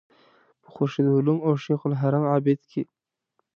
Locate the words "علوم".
1.17-1.37